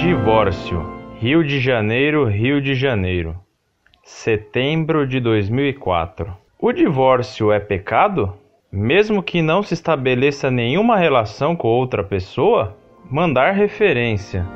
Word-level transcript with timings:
divórcio. 0.00 0.82
Rio 1.18 1.44
de 1.44 1.60
Janeiro, 1.60 2.26
Rio 2.26 2.62
de 2.62 2.74
Janeiro. 2.74 3.36
Setembro 4.02 5.06
de 5.06 5.20
2004. 5.20 6.34
O 6.58 6.72
divórcio 6.72 7.52
é 7.52 7.60
pecado? 7.60 8.32
Mesmo 8.72 9.22
que 9.22 9.42
não 9.42 9.62
se 9.62 9.74
estabeleça 9.74 10.50
nenhuma 10.50 10.96
relação 10.96 11.54
com 11.54 11.68
outra 11.68 12.02
pessoa? 12.02 12.74
Mandar 13.10 13.52
referência. 13.52 14.46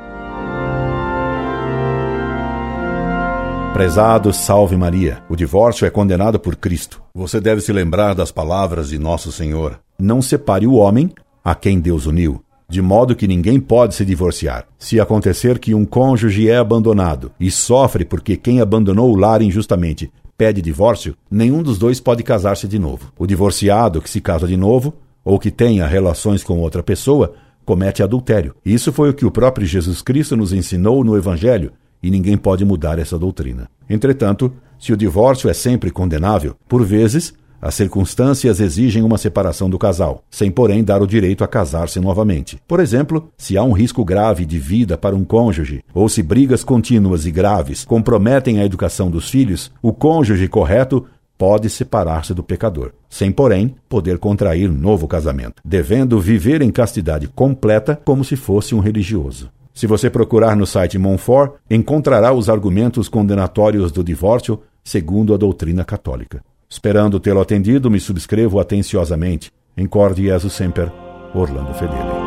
Prezado 3.71 4.33
Salve 4.33 4.75
Maria, 4.75 5.19
o 5.29 5.35
divórcio 5.35 5.85
é 5.85 5.91
condenado 5.91 6.39
por 6.39 6.55
Cristo. 6.55 7.03
Você 7.13 7.39
deve 7.39 7.61
se 7.61 7.71
lembrar 7.71 8.15
das 8.15 8.31
palavras 8.31 8.89
de 8.89 8.97
Nosso 8.97 9.31
Senhor: 9.31 9.79
Não 9.99 10.23
separe 10.23 10.65
o 10.65 10.73
homem 10.73 11.11
a 11.43 11.53
quem 11.53 11.79
Deus 11.79 12.07
uniu, 12.07 12.43
de 12.75 12.81
modo 12.81 13.15
que 13.15 13.25
ninguém 13.25 13.57
pode 13.57 13.95
se 13.95 14.03
divorciar. 14.03 14.67
Se 14.77 14.99
acontecer 14.99 15.59
que 15.59 15.73
um 15.73 15.85
cônjuge 15.85 16.49
é 16.49 16.57
abandonado 16.57 17.31
e 17.39 17.49
sofre 17.49 18.03
porque 18.03 18.35
quem 18.35 18.59
abandonou 18.59 19.13
o 19.13 19.15
lar 19.15 19.41
injustamente 19.41 20.11
pede 20.37 20.61
divórcio, 20.61 21.15
nenhum 21.31 21.63
dos 21.63 21.77
dois 21.77 22.01
pode 22.01 22.21
casar-se 22.21 22.67
de 22.67 22.77
novo. 22.77 23.13
O 23.17 23.25
divorciado 23.25 24.01
que 24.01 24.09
se 24.09 24.19
casa 24.19 24.45
de 24.45 24.57
novo, 24.57 24.93
ou 25.23 25.39
que 25.39 25.49
tenha 25.49 25.87
relações 25.87 26.43
com 26.43 26.59
outra 26.59 26.83
pessoa, 26.83 27.33
comete 27.63 28.03
adultério. 28.03 28.53
Isso 28.65 28.91
foi 28.91 29.09
o 29.09 29.13
que 29.13 29.25
o 29.25 29.31
próprio 29.31 29.65
Jesus 29.65 30.01
Cristo 30.01 30.35
nos 30.35 30.51
ensinou 30.51 31.01
no 31.01 31.15
Evangelho 31.15 31.71
e 32.03 32.11
ninguém 32.11 32.35
pode 32.35 32.65
mudar 32.65 32.99
essa 32.99 33.17
doutrina. 33.17 33.69
Entretanto, 33.89 34.51
se 34.77 34.91
o 34.91 34.97
divórcio 34.97 35.49
é 35.49 35.53
sempre 35.53 35.91
condenável, 35.91 36.57
por 36.67 36.83
vezes 36.83 37.33
as 37.61 37.75
circunstâncias 37.75 38.59
exigem 38.59 39.03
uma 39.03 39.17
separação 39.17 39.69
do 39.69 39.79
casal, 39.79 40.23
sem 40.29 40.51
porém 40.51 40.83
dar 40.83 41.01
o 41.01 41.07
direito 41.07 41.43
a 41.43 41.47
casar-se 41.47 41.99
novamente. 41.99 42.59
Por 42.67 42.79
exemplo, 42.79 43.29
se 43.37 43.57
há 43.57 43.63
um 43.63 43.71
risco 43.71 44.03
grave 44.05 44.45
de 44.45 44.59
vida 44.59 44.97
para 44.97 45.15
um 45.15 45.23
cônjuge, 45.23 45.83
ou 45.93 46.07
se 46.07 46.21
brigas 46.21 46.63
contínuas 46.63 47.25
e 47.25 47.31
graves 47.31 47.83
comprometem 47.85 48.59
a 48.59 48.65
educação 48.65 49.09
dos 49.09 49.29
filhos, 49.29 49.71
o 49.81 49.93
cônjuge 49.93 50.47
correto 50.47 51.05
pode 51.37 51.69
separar-se 51.69 52.33
do 52.33 52.43
pecador, 52.43 52.91
sem 53.09 53.31
porém 53.31 53.75
poder 53.89 54.17
contrair 54.17 54.69
novo 54.71 55.07
casamento, 55.07 55.61
devendo 55.63 56.19
viver 56.19 56.61
em 56.61 56.71
castidade 56.71 57.27
completa 57.27 57.99
como 58.05 58.23
se 58.23 58.35
fosse 58.35 58.73
um 58.73 58.79
religioso. 58.79 59.49
Se 59.73 59.87
você 59.87 60.09
procurar 60.09 60.55
no 60.55 60.65
site 60.65 60.97
Monfort, 60.97 61.55
encontrará 61.69 62.31
os 62.31 62.49
argumentos 62.49 63.09
condenatórios 63.09 63.91
do 63.91 64.03
divórcio 64.03 64.61
segundo 64.81 65.33
a 65.33 65.37
doutrina 65.37 65.83
católica. 65.83 66.41
Esperando 66.69 67.19
tê-lo 67.19 67.41
atendido, 67.41 67.89
me 67.89 67.99
subscrevo 67.99 68.59
atenciosamente. 68.59 69.51
Incorde 69.77 70.23
Jesus 70.23 70.53
Semper, 70.53 70.91
Orlando 71.33 71.73
Fedeli. 71.73 72.25